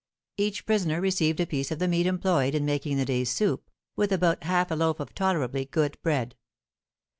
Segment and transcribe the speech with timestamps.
[0.35, 4.11] Each prisoner received a piece of the meat employed in making the day's soup, with
[4.11, 6.35] about half a loaf of tolerably good bread.